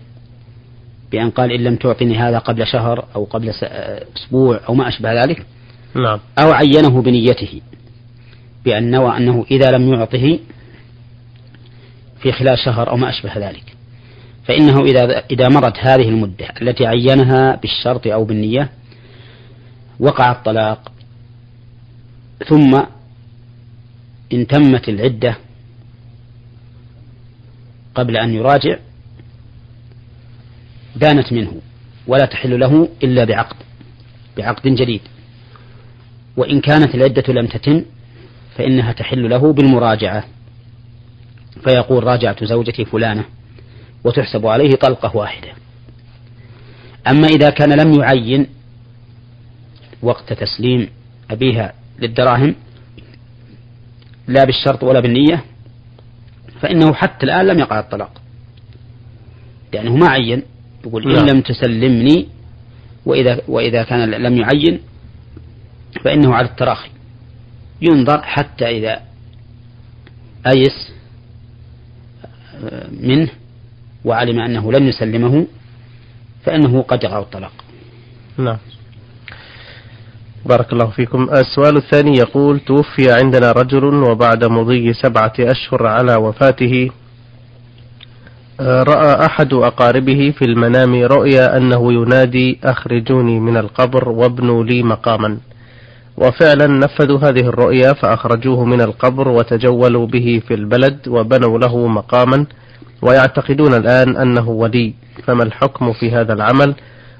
بأن 1.13 1.31
قال 1.31 1.53
إن 1.53 1.65
لم 1.65 1.77
تعطني 1.77 2.19
هذا 2.19 2.39
قبل 2.39 2.67
شهر 2.67 3.05
أو 3.17 3.25
قبل 3.25 3.51
أسبوع 4.17 4.61
أو 4.69 4.75
ما 4.75 4.89
أشبه 4.89 5.23
ذلك 5.23 5.47
نعم. 5.95 6.19
أو 6.39 6.53
عينه 6.53 7.03
بنيته 7.03 7.61
بأن 8.65 8.91
نوى 8.91 9.17
أنه 9.17 9.45
إذا 9.51 9.71
لم 9.71 9.95
يعطه 9.95 10.39
في 12.21 12.33
خلال 12.33 12.59
شهر 12.59 12.91
أو 12.91 12.97
ما 12.97 13.09
أشبه 13.11 13.49
ذلك 13.49 13.77
فإنه 14.45 14.81
إذا 14.81 15.23
إذا 15.31 15.49
مرت 15.49 15.79
هذه 15.79 16.09
المدة 16.09 16.47
التي 16.63 16.87
عينها 16.87 17.57
بالشرط 17.57 18.07
أو 18.07 18.25
بالنية 18.25 18.71
وقع 20.01 20.33
الطلاق 20.33 20.93
ثم 22.49 22.83
إن 24.33 24.47
تمت 24.47 24.89
العدة 24.89 25.37
قبل 27.95 28.17
أن 28.17 28.35
يراجع 28.35 28.79
بانت 30.97 31.33
منه 31.33 31.61
ولا 32.07 32.25
تحل 32.27 32.61
له 32.61 32.89
إلا 33.03 33.25
بعقد 33.25 33.57
بعقد 34.37 34.69
جديد. 34.69 35.01
وإن 36.37 36.61
كانت 36.61 36.95
العدة 36.95 37.33
لم 37.33 37.47
تتم 37.47 37.85
فإنها 38.57 38.93
تحل 38.93 39.31
له 39.31 39.53
بالمراجعة. 39.53 40.25
فيقول 41.65 42.05
راجعت 42.05 42.45
زوجتي 42.45 42.85
فلانة 42.85 43.25
وتحسب 44.05 44.47
عليه 44.47 44.71
طلقة 44.71 45.17
واحدة. 45.17 45.53
أما 47.11 47.27
إذا 47.27 47.51
كان 47.51 47.81
لم 47.81 48.01
يعين 48.01 48.47
وقت 50.03 50.33
تسليم 50.33 50.89
أبيها 51.31 51.73
للدراهم 51.99 52.55
لا 54.29 54.45
بالشرط 54.45 54.83
ولا 54.83 55.01
بالنية 55.01 55.45
فإنه 56.61 56.95
حتى 56.95 57.27
الآن 57.27 57.47
لم 57.47 57.59
يقع 57.59 57.81
الطلاق. 57.81 58.23
لأنه 59.73 59.97
ما 59.97 60.09
عين 60.09 60.43
يقول 60.87 61.03
إن 61.03 61.17
نعم. 61.17 61.27
لم 61.27 61.41
تسلمني 61.41 62.29
وإذا 63.07 63.41
وإذا 63.49 63.83
كان 63.83 64.11
لم 64.11 64.37
يعين 64.37 64.81
فإنه 66.05 66.35
على 66.35 66.49
التراخي. 66.49 66.91
ينظر 67.83 68.23
حتى 68.23 68.65
إذا 68.65 69.01
أيس 70.47 70.93
منه 73.01 73.29
وعلم 74.05 74.41
أنه 74.41 74.73
لم 74.73 74.87
يسلمه 74.87 75.47
فإنه 76.45 76.83
قد 76.83 77.05
يقع 77.05 77.19
الطلاق. 77.19 77.53
نعم. 78.39 78.59
بارك 80.47 80.73
الله 80.73 80.87
فيكم. 80.87 81.29
السؤال 81.33 81.77
الثاني 81.77 82.17
يقول 82.19 82.61
توفي 82.61 83.13
عندنا 83.13 83.53
رجل 83.53 83.85
وبعد 83.85 84.45
مضي 84.45 84.93
سبعة 84.93 85.33
أشهر 85.41 85.87
على 85.87 86.15
وفاته 86.17 86.91
رأى 88.61 89.27
أحد 89.27 89.53
أقاربه 89.55 90.35
في 90.39 90.45
المنام 90.45 90.95
رؤيا 90.95 91.57
أنه 91.57 91.93
ينادي 91.93 92.59
أخرجوني 92.65 93.41
من 93.41 93.57
القبر 93.57 94.09
وابنوا 94.09 94.65
لي 94.65 94.83
مقاما. 94.83 95.39
وفعلا 96.17 96.67
نفذوا 96.67 97.19
هذه 97.19 97.49
الرؤيا 97.49 97.93
فأخرجوه 97.93 98.65
من 98.65 98.81
القبر 98.81 99.29
وتجولوا 99.29 100.07
به 100.07 100.43
في 100.49 100.55
البلد 100.55 101.09
وبنوا 101.09 101.59
له 101.59 101.87
مقاما. 101.87 102.47
ويعتقدون 103.03 103.75
الآن 103.75 104.17
أنه 104.17 104.49
ولي. 104.49 104.95
فما 105.27 105.43
الحكم 105.43 105.93
في 105.93 106.11
هذا 106.11 106.33
العمل؟ 106.33 106.75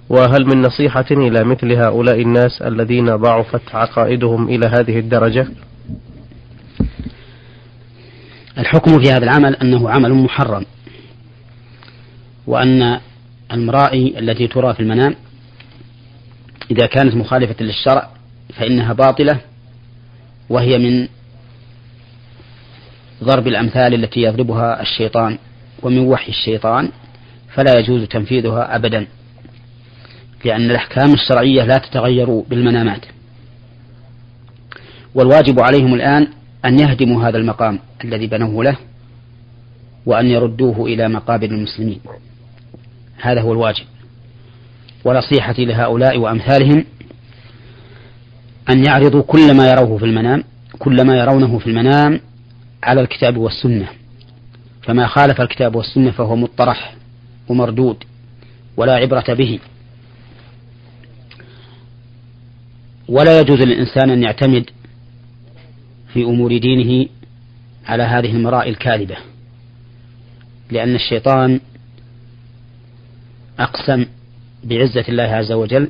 وهل 0.09 0.47
من 0.47 0.63
نصيحة 0.63 1.07
إلى 1.11 1.45
مثل 1.45 1.73
هؤلاء 1.73 2.21
الناس 2.21 2.63
الذين 2.63 3.17
ضعفت 3.17 3.75
عقائدهم 3.75 4.49
إلى 4.49 4.67
هذه 4.67 4.99
الدرجة؟ 4.99 5.47
الحكم 8.59 9.03
في 9.03 9.11
هذا 9.11 9.25
العمل 9.25 9.57
أنه 9.57 9.91
عمل 9.91 10.15
محرم 10.15 10.65
وأن 12.47 13.01
المرائي 13.53 14.19
التي 14.19 14.47
ترى 14.47 14.75
في 14.75 14.81
المنام 14.81 15.15
إذا 16.71 16.87
كانت 16.87 17.15
مخالفة 17.15 17.65
للشرع 17.65 18.09
فإنها 18.57 18.93
باطلة 18.93 19.41
وهي 20.49 20.79
من 20.79 21.09
ضرب 23.25 23.47
الأمثال 23.47 23.95
التي 23.95 24.21
يضربها 24.21 24.83
الشيطان 24.83 25.39
ومن 25.83 25.99
وحي 25.99 26.29
الشيطان 26.29 26.91
فلا 27.55 27.79
يجوز 27.79 28.09
تنفيذها 28.09 28.77
أبدا. 28.77 29.07
لأن 30.45 30.71
الأحكام 30.71 31.13
الشرعية 31.13 31.65
لا 31.65 31.79
تتغير 31.79 32.41
بالمنامات. 32.41 33.05
والواجب 35.15 35.61
عليهم 35.61 35.95
الآن 35.95 36.29
أن 36.65 36.79
يهدموا 36.79 37.29
هذا 37.29 37.39
المقام 37.39 37.79
الذي 38.05 38.27
بنوه 38.27 38.65
له 38.65 38.77
وأن 40.07 40.27
يردوه 40.27 40.87
إلى 40.87 41.09
مقابر 41.09 41.47
المسلمين. 41.47 42.01
هذا 43.21 43.41
هو 43.41 43.53
الواجب. 43.53 43.85
ونصيحتي 45.05 45.65
لهؤلاء 45.65 46.19
وأمثالهم 46.19 46.85
أن 48.71 48.85
يعرضوا 48.85 49.23
كل 49.23 49.57
ما 49.57 49.71
يروه 49.71 49.99
في 49.99 50.05
المنام 50.05 50.45
كل 50.79 51.07
ما 51.07 51.17
يرونه 51.17 51.59
في 51.59 51.67
المنام 51.67 52.21
على 52.83 53.01
الكتاب 53.01 53.37
والسنة. 53.37 53.89
فما 54.83 55.07
خالف 55.07 55.41
الكتاب 55.41 55.77
والسنة 55.77 56.11
فهو 56.11 56.37
مطرح 56.37 56.95
ومردود 57.49 58.05
ولا 58.77 58.95
عبرة 58.95 59.35
به. 59.35 59.59
ولا 63.09 63.41
يجوز 63.41 63.61
للإنسان 63.61 64.11
أن 64.11 64.23
يعتمد 64.23 64.71
في 66.13 66.23
أمور 66.25 66.59
دينه 66.59 67.09
على 67.87 68.03
هذه 68.03 68.31
المراء 68.31 68.69
الكاذبة 68.69 69.17
لأن 70.71 70.95
الشيطان 70.95 71.61
أقسم 73.59 74.07
بعزة 74.65 75.05
الله 75.09 75.23
عز 75.23 75.53
وجل 75.53 75.89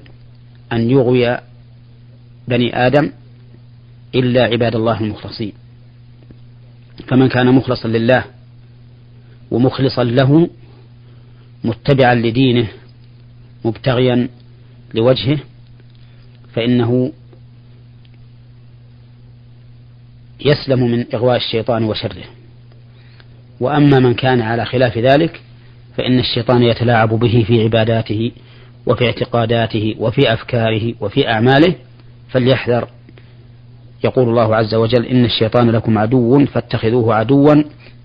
أن 0.72 0.90
يغوي 0.90 1.38
بني 2.48 2.86
آدم 2.86 3.10
إلا 4.14 4.42
عباد 4.42 4.76
الله 4.76 5.00
المخلصين. 5.00 5.52
فمن 7.08 7.28
كان 7.28 7.46
مخلصا 7.46 7.88
لله 7.88 8.24
ومخلصا 9.50 10.04
له 10.04 10.50
متبعا 11.64 12.14
لدينه 12.14 12.68
مبتغيا 13.64 14.28
لوجهه 14.94 15.38
فإنه 16.54 17.12
يسلم 20.40 20.90
من 20.90 21.04
إغواء 21.14 21.36
الشيطان 21.36 21.84
وشره. 21.84 22.24
وأما 23.60 23.98
من 23.98 24.14
كان 24.14 24.40
على 24.40 24.64
خلاف 24.64 24.98
ذلك 24.98 25.40
فإن 25.96 26.18
الشيطان 26.18 26.62
يتلاعب 26.62 27.08
به 27.08 27.44
في 27.46 27.62
عباداته 27.62 28.32
وفي 28.86 29.06
اعتقاداته 29.06 29.94
وفي 29.98 30.32
أفكاره 30.32 30.94
وفي 31.00 31.28
أعماله 31.28 31.74
فليحذر. 32.28 32.88
يقول 34.04 34.28
الله 34.28 34.56
عز 34.56 34.74
وجل 34.74 35.04
إن 35.06 35.24
الشيطان 35.24 35.70
لكم 35.70 35.98
عدو 35.98 36.46
فاتخذوه 36.46 37.14
عدوا 37.14 37.54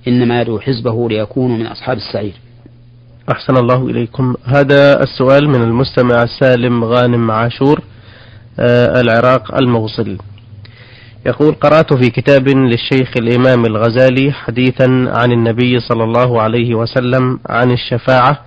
إنما 0.08 0.42
يدعو 0.42 0.60
حزبه 0.60 1.10
ليكونوا 1.10 1.58
من 1.58 1.66
أصحاب 1.66 1.98
السعير. 1.98 2.34
أحسن 3.32 3.58
الله 3.58 3.90
إليكم. 3.90 4.36
هذا 4.46 5.04
السؤال 5.04 5.50
من 5.50 5.62
المستمع 5.62 6.26
سالم 6.40 6.84
غانم 6.84 7.32
عاشور. 7.32 7.82
العراق 9.02 9.56
الموصل 9.56 10.18
يقول 11.26 11.54
قرأت 11.54 11.94
في 11.94 12.10
كتاب 12.10 12.48
للشيخ 12.48 13.12
الإمام 13.18 13.66
الغزالي 13.66 14.32
حديثا 14.32 14.84
عن 15.16 15.32
النبي 15.32 15.80
صلى 15.80 16.04
الله 16.04 16.42
عليه 16.42 16.76
وسلم 16.76 17.40
عن 17.50 17.72
الشفاعة 17.72 18.40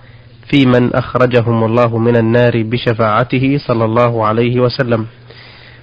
في 0.51 0.65
من 0.65 0.93
أخرجهم 0.95 1.63
الله 1.63 1.97
من 1.97 2.15
النار 2.15 2.63
بشفاعته 2.63 3.57
صلى 3.67 3.85
الله 3.85 4.25
عليه 4.25 4.59
وسلم 4.59 5.05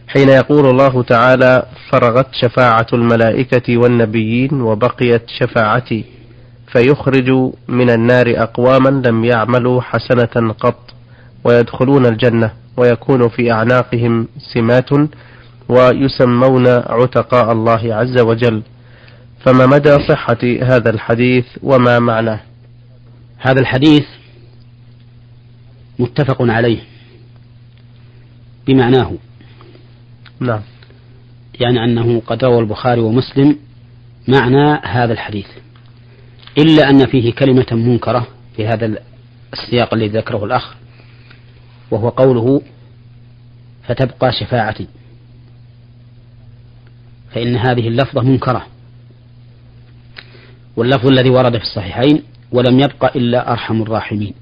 حين 0.08 0.28
يقول 0.28 0.66
الله 0.70 1.02
تعالى 1.02 1.62
فرغت 1.90 2.26
شفاعة 2.32 2.86
الملائكة 2.92 3.76
والنبيين 3.78 4.60
وبقيت 4.60 5.22
شفاعتي 5.38 6.04
فيخرج 6.72 7.30
من 7.68 7.90
النار 7.90 8.34
أقواما 8.36 9.08
لم 9.08 9.24
يعملوا 9.24 9.80
حسنة 9.80 10.52
قط 10.60 10.80
ويدخلون 11.44 12.06
الجنة. 12.06 12.59
ويكون 12.76 13.28
في 13.28 13.52
أعناقهم 13.52 14.28
سمات 14.54 14.90
ويسمون 15.68 16.68
عتقاء 16.68 17.52
الله 17.52 17.94
عز 17.94 18.20
وجل. 18.20 18.62
فما 19.44 19.66
مدى 19.66 19.96
صحة 20.08 20.38
هذا 20.62 20.90
الحديث 20.90 21.46
وما 21.62 21.98
معناه؟ 21.98 22.40
هذا 23.38 23.60
الحديث 23.60 24.04
متفق 25.98 26.36
عليه 26.40 26.78
بمعناه. 28.66 29.12
نعم. 30.40 30.60
يعني 31.60 31.84
أنه 31.84 32.22
قد 32.26 32.44
روى 32.44 32.58
البخاري 32.58 33.00
ومسلم 33.00 33.56
معنى 34.28 34.80
هذا 34.84 35.12
الحديث. 35.12 35.46
إلا 36.58 36.90
أن 36.90 37.06
فيه 37.06 37.32
كلمة 37.32 37.66
منكرة 37.72 38.26
في 38.56 38.66
هذا 38.66 38.94
السياق 39.52 39.94
الذي 39.94 40.18
ذكره 40.18 40.44
الأخ 40.44 40.74
وهو 41.90 42.08
قوله 42.08 42.62
فتبقى 43.88 44.32
شفاعتي. 44.32 44.86
فإن 47.34 47.56
هذه 47.56 47.88
اللفظة 47.88 48.22
منكرة. 48.22 48.66
واللفظ 50.76 51.06
الذي 51.06 51.30
ورد 51.30 51.56
في 51.56 51.62
الصحيحين 51.62 52.22
ولم 52.52 52.80
يبق 52.80 53.16
إلا 53.16 53.52
أرحم 53.52 53.82
الراحمين. 53.82 54.34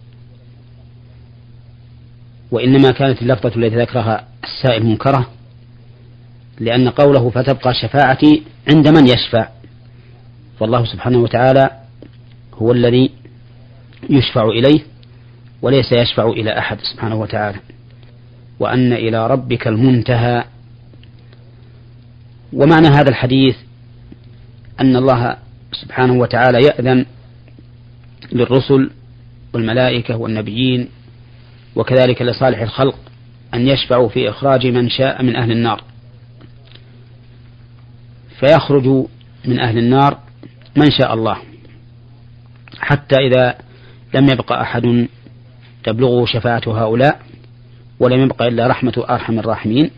وإنما 2.51 2.91
كانت 2.91 3.23
اللفظة 3.23 3.49
التي 3.57 3.77
ذكرها 3.77 4.29
السائل 4.45 4.87
منكرة 4.87 5.31
لأن 6.61 6.89
قوله 6.89 7.31
فتبقى 7.31 7.75
شفاعتي 7.75 8.43
عند 8.71 8.89
من 8.89 9.07
يشفع. 9.07 9.49
والله 10.61 10.85
سبحانه 10.85 11.19
وتعالى 11.19 11.71
هو 12.55 12.73
الذي 12.73 13.11
يشفع 14.11 14.43
إليه. 14.45 14.81
وليس 15.63 15.93
يشفع 15.93 16.27
إلى 16.29 16.59
أحد 16.59 16.79
سبحانه 16.93 17.15
وتعالى. 17.15 17.59
وأن 18.61 18.93
إلى 18.93 19.27
ربك 19.27 19.69
المنتهى. 19.69 20.45
ومعنى 22.53 22.89
هذا 22.89 23.09
الحديث 23.09 23.57
أن 24.81 24.97
الله 24.97 25.37
سبحانه 25.73 26.13
وتعالى 26.13 26.59
يأذن 26.59 27.07
للرسل 28.33 28.91
والملائكة 29.53 30.17
والنبيين 30.17 30.89
وكذلك 31.77 32.23
لصالح 32.23 32.61
الخلق 32.61 32.99
أن 33.55 33.69
يشفعوا 33.69 34.09
في 34.09 34.31
إخراج 34.31 34.67
من 34.67 34.89
شاء 34.89 35.23
من 35.23 35.37
أهل 35.37 35.53
النار. 35.53 35.83
فيخرج 38.41 38.87
من 39.45 39.61
أهل 39.61 39.79
النار 39.79 40.19
من 40.77 40.91
شاء 40.91 41.15
الله. 41.15 41.37
حتى 42.79 43.17
إذا 43.17 43.59
لم 44.15 44.29
يبق 44.31 44.53
أحد 44.53 45.09
تبلغه 45.89 46.25
شفاعة 46.27 46.63
هؤلاء 46.67 47.21
ولم 48.01 48.21
يبق 48.21 48.43
إلا 48.43 48.67
رحمة 48.67 49.05
أرحم 49.11 49.39
الراحمين. 49.39 49.91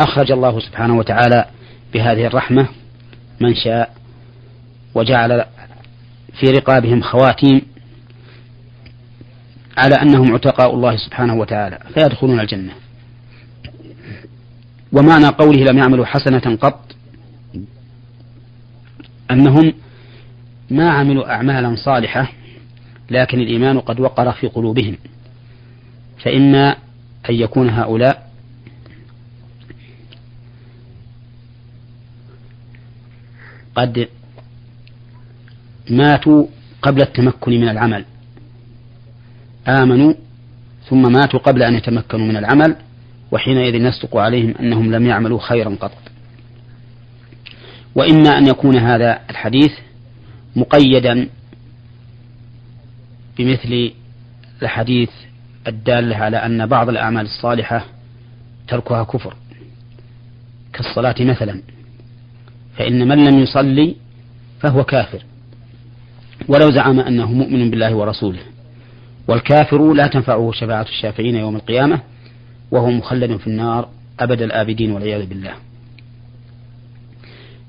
أخرج 0.00 0.32
الله 0.32 0.60
سبحانه 0.60 0.98
وتعالى 0.98 1.44
بهذه 1.94 2.26
الرحمة 2.26 2.68
من 3.40 3.54
شاء 3.54 3.94
وجعل 4.94 5.44
في 6.40 6.46
رقابهم 6.46 7.00
خواتيم 7.00 7.62
على 9.76 9.94
أنهم 9.94 10.34
عتقاء 10.34 10.74
الله 10.74 10.96
سبحانه 10.96 11.34
وتعالى 11.34 11.78
فيدخلون 11.94 12.40
الجنة. 12.40 12.72
ومعنى 14.92 15.26
قوله 15.26 15.64
لم 15.64 15.78
يعملوا 15.78 16.06
حسنة 16.06 16.56
قط 16.56 16.80
أنهم 19.30 19.72
ما 20.70 20.90
عملوا 20.90 21.32
أعمالا 21.32 21.76
صالحة 21.76 22.32
لكن 23.10 23.40
الإيمان 23.40 23.80
قد 23.80 24.00
وقر 24.00 24.32
في 24.32 24.46
قلوبهم. 24.46 24.96
فإما 26.24 26.76
أن 27.30 27.34
يكون 27.34 27.70
هؤلاء 27.70 28.30
قد 33.74 34.08
ماتوا 35.90 36.46
قبل 36.82 37.02
التمكن 37.02 37.52
من 37.52 37.68
العمل. 37.68 38.04
آمنوا 39.68 40.14
ثم 40.88 41.12
ماتوا 41.12 41.40
قبل 41.40 41.62
أن 41.62 41.74
يتمكنوا 41.74 42.26
من 42.26 42.36
العمل 42.36 42.76
وحينئذ 43.32 43.74
يصدق 43.74 44.16
عليهم 44.16 44.54
أنهم 44.60 44.92
لم 44.92 45.06
يعملوا 45.06 45.38
خيرا 45.40 45.76
قط. 45.80 45.92
وإما 47.94 48.38
أن 48.38 48.46
يكون 48.46 48.76
هذا 48.76 49.20
الحديث 49.30 49.72
مقيدا 50.56 51.28
بمثل 53.38 53.92
الحديث 54.62 55.10
الدالة 55.66 56.16
على 56.16 56.36
أن 56.36 56.66
بعض 56.66 56.88
الأعمال 56.88 57.24
الصالحة 57.24 57.84
تركها 58.68 59.04
كفر 59.04 59.34
كالصلاة 60.72 61.14
مثلا. 61.20 61.62
فإن 62.76 63.08
من 63.08 63.24
لم 63.24 63.38
يصلي 63.38 63.96
فهو 64.60 64.84
كافر. 64.84 65.22
ولو 66.48 66.70
زعم 66.70 67.00
أنه 67.00 67.32
مؤمن 67.32 67.70
بالله 67.70 67.94
ورسوله. 67.94 68.40
والكافر 69.28 69.92
لا 69.92 70.06
تنفعه 70.06 70.50
شفاعة 70.52 70.82
الشافعين 70.82 71.36
يوم 71.36 71.56
القيامة 71.56 72.00
وهو 72.70 72.90
مخلد 72.90 73.36
في 73.36 73.46
النار 73.46 73.88
أبد 74.20 74.42
الآبدين 74.42 74.92
والعياذ 74.92 75.26
بالله. 75.26 75.52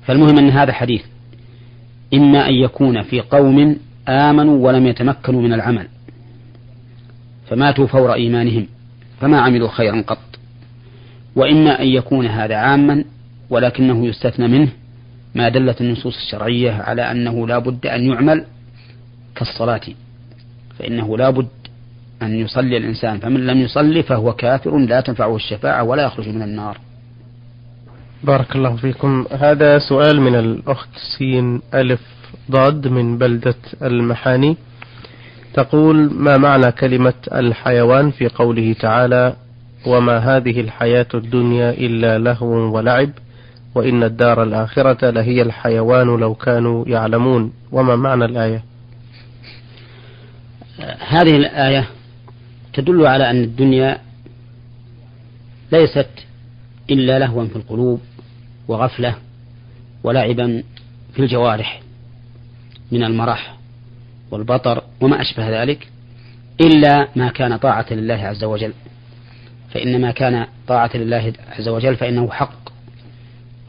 فالمهم 0.06 0.38
أن 0.38 0.50
هذا 0.50 0.74
حديث 0.74 1.02
إما 2.14 2.50
أن 2.50 2.54
يكون 2.54 3.02
في 3.02 3.22
قوم 3.22 3.78
آمنوا 4.08 4.68
ولم 4.68 4.88
يتمكنوا 4.88 5.42
من 5.42 5.54
العمل. 5.54 5.88
فماتوا 7.48 7.88
فور 7.88 8.14
إيمانهم 8.14 8.68
فما 9.22 9.42
عملوا 9.42 9.70
خيرا 9.70 10.02
قط. 10.08 10.18
وإما 11.36 11.82
أن 11.82 11.88
يكون 11.88 12.26
هذا 12.26 12.56
عاما 12.56 13.04
ولكنه 13.50 14.08
يستثنى 14.08 14.48
منه 14.48 14.70
ما 15.36 15.50
دلت 15.50 15.82
النصوص 15.82 16.16
الشرعية 16.16 16.72
على 16.72 17.12
أنه 17.12 17.48
لا 17.48 17.60
بد 17.60 17.86
أن 17.86 18.04
يعمل 18.04 18.46
كالصلاة. 19.36 19.82
فإنه 20.80 21.18
لا 21.18 21.30
بد 21.30 21.48
أن 22.22 22.36
يصلي 22.36 22.78
الإنسان 22.78 23.20
فمن 23.20 23.48
لم 23.48 23.58
يصلي 23.58 24.04
فهو 24.04 24.34
كافر 24.34 24.78
لا 24.78 25.02
تنفعه 25.02 25.36
الشفاعة 25.36 25.84
ولا 25.84 26.04
يخرج 26.04 26.30
من 26.30 26.42
النار. 26.42 26.78
بارك 28.24 28.56
الله 28.56 28.76
فيكم. 28.76 29.26
هذا 29.32 29.80
سؤال 29.80 30.22
من 30.22 30.36
الأخت 30.36 30.90
سين 31.18 31.62
ألف. 31.74 32.21
ضاد 32.52 32.88
من 32.88 33.18
بلدة 33.18 33.56
المحاني 33.82 34.58
تقول 35.54 36.14
ما 36.14 36.38
معنى 36.38 36.72
كلمة 36.72 37.14
الحيوان 37.34 38.12
في 38.12 38.28
قوله 38.28 38.74
تعالى 38.74 39.36
وما 39.88 40.18
هذه 40.18 40.62
الحياة 40.62 41.08
الدنيا 41.14 41.70
إلا 41.72 42.18
لهو 42.18 42.76
ولعب 42.76 43.10
وإن 43.76 44.04
الدار 44.04 44.44
الآخرة 44.44 45.10
لهي 45.10 45.42
الحيوان 45.42 46.08
لو 46.08 46.34
كانوا 46.36 46.86
يعلمون 46.88 47.54
وما 47.72 47.96
معنى 47.96 48.26
الآية؟ 48.26 48.64
هذه 51.08 51.36
الآية 51.36 51.88
تدل 52.74 53.08
على 53.08 53.30
أن 53.30 53.44
الدنيا 53.44 53.98
ليست 55.72 56.10
إلا 56.90 57.20
لهوا 57.20 57.46
في 57.48 57.56
القلوب 57.56 58.02
وغفلة 58.68 59.16
ولعبا 60.04 60.64
في 61.14 61.20
الجوارح. 61.20 61.82
من 62.92 63.04
المرح 63.04 63.58
والبطر 64.32 64.84
وما 65.02 65.22
أشبه 65.22 65.62
ذلك 65.62 65.88
إلا 66.62 67.08
ما 67.16 67.30
كان 67.30 67.58
طاعة 67.58 67.86
لله 67.92 68.14
عز 68.14 68.44
وجل. 68.44 68.74
فإن 69.74 70.02
ما 70.02 70.12
كان 70.12 70.48
طاعة 70.68 70.92
لله 70.96 71.34
عز 71.50 71.68
وجل 71.68 71.96
فإنه 71.96 72.32
حق 72.32 72.70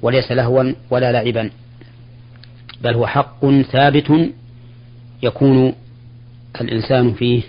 وليس 0.03 0.33
لهوا 0.33 0.73
ولا 0.91 1.13
لعبا 1.13 1.51
بل 2.83 2.95
هو 2.95 3.07
حق 3.07 3.47
ثابت 3.63 4.31
يكون 5.23 5.75
الإنسان 6.61 7.13
فيه 7.13 7.43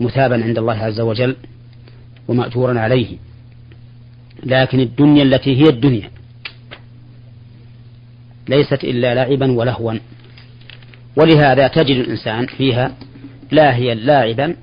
مثابا 0.00 0.44
عند 0.44 0.58
الله 0.58 0.74
عز 0.74 1.00
وجل 1.00 1.36
ومأجورا 2.28 2.80
عليه. 2.80 3.16
لكن 4.42 4.80
الدنيا 4.80 5.22
التي 5.22 5.56
هي 5.62 5.68
الدنيا 5.68 6.10
ليست 8.52 8.84
إلا 8.84 9.14
لعبا 9.14 9.52
ولهوا. 9.52 9.94
ولهذا 11.16 11.68
تجد 11.68 11.96
الإنسان 11.96 12.46
فيها 12.46 12.92
لاهيا 13.50 13.94
لاعبا 13.94 14.56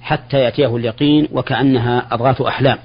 حتى 0.00 0.36
يأتيه 0.36 0.76
اليقين 0.76 1.28
وكأنها 1.32 2.06
أضغاث 2.10 2.40
أحلام. 2.40 2.78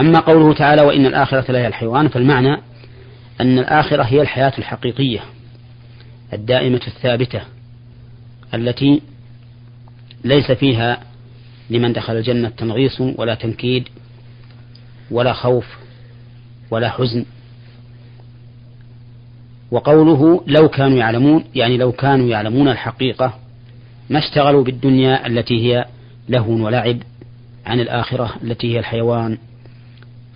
أما 0.00 0.18
قوله 0.18 0.54
تعالى 0.54 0.82
وإن 0.82 1.06
الآخرة 1.06 1.52
لهي 1.52 1.66
الحيوان 1.66 2.08
فالمعنى 2.08 2.60
أن 3.40 3.58
الآخرة 3.58 4.02
هي 4.02 4.20
الحياة 4.20 4.52
الحقيقية 4.58 5.20
الدائمة 6.32 6.80
الثابتة 6.86 7.40
التي 8.54 9.02
ليس 10.24 10.52
فيها 10.52 11.00
لمن 11.70 11.92
دخل 11.92 12.16
الجنة 12.16 12.48
تنغيص 12.48 13.00
ولا 13.00 13.34
تنكيد 13.34 13.88
ولا 15.10 15.32
خوف 15.32 15.66
ولا 16.70 16.90
حزن. 16.90 17.24
وقوله 19.70 20.44
لو 20.46 20.68
كانوا 20.68 20.98
يعلمون 20.98 21.44
يعني 21.54 21.76
لو 21.76 21.92
كانوا 21.92 22.28
يعلمون 22.28 22.68
الحقيقة 22.68 23.34
ما 24.10 24.18
اشتغلوا 24.18 24.64
بالدنيا 24.64 25.26
التي 25.26 25.54
هي 25.54 25.84
لهو 26.28 26.52
ولعب 26.52 26.98
عن 27.66 27.80
الآخرة 27.80 28.34
التي 28.42 28.74
هي 28.74 28.78
الحيوان. 28.78 29.38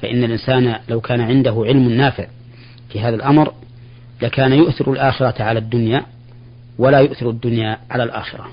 فإن 0.02 0.24
الإنسان 0.24 0.76
لو 0.88 1.00
كان 1.00 1.20
عنده 1.20 1.62
علم 1.66 1.88
نافع 1.88 2.26
في 2.88 3.00
هذا 3.00 3.16
الأمر 3.16 3.52
لكان 4.22 4.52
يؤثر 4.52 4.92
الآخرة 4.92 5.42
على 5.42 5.58
الدنيا 5.58 6.06
ولا 6.78 6.98
يؤثر 6.98 7.30
الدنيا 7.30 7.78
على 7.90 8.02
الآخرة. 8.02 8.46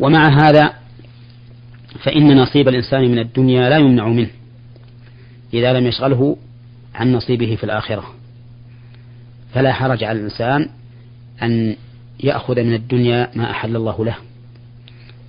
ومع 0.00 0.28
هذا 0.28 0.72
فإن 2.02 2.36
نصيب 2.36 2.68
الإنسان 2.68 3.10
من 3.10 3.18
الدنيا 3.18 3.70
لا 3.70 3.78
يمنع 3.78 4.08
منه 4.08 4.30
إذا 5.54 5.72
لم 5.72 5.86
يشغله 5.86 6.36
عن 6.94 7.12
نصيبه 7.12 7.56
في 7.56 7.64
الآخرة. 7.64 8.04
فلا 9.54 9.72
حرج 9.72 10.04
على 10.04 10.18
الإنسان 10.18 10.68
أن 11.42 11.76
يأخذ 12.20 12.62
من 12.62 12.74
الدنيا 12.74 13.30
ما 13.34 13.50
أحل 13.50 13.76
الله 13.76 14.04
له. 14.04 14.16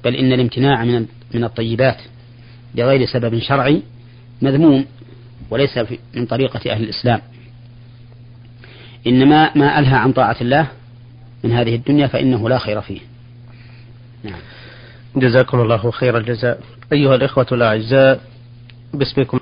بل 0.03 0.15
إن 0.15 0.33
الامتناع 0.33 0.83
من 0.83 1.05
من 1.33 1.43
الطيبات 1.43 1.97
بغير 2.75 3.05
سبب 3.05 3.39
شرعي 3.39 3.81
مذموم 4.41 4.85
وليس 5.49 5.79
من 6.15 6.25
طريقة 6.25 6.71
أهل 6.71 6.83
الإسلام. 6.83 7.21
إنما 9.07 9.57
ما 9.57 9.79
ألهى 9.79 9.95
عن 9.95 10.13
طاعة 10.13 10.37
الله 10.41 10.67
من 11.43 11.51
هذه 11.51 11.75
الدنيا 11.75 12.07
فإنه 12.07 12.49
لا 12.49 12.57
خير 12.57 12.81
فيه. 12.81 12.99
نعم. 14.23 14.39
جزاكم 15.15 15.59
الله 15.59 15.91
خير 15.91 16.17
الجزاء. 16.17 16.59
أيها 16.93 17.15
الإخوة 17.15 17.47
الأعزاء 17.51 18.21
باسمكم 18.93 19.39